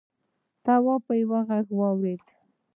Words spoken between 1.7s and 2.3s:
واورېد.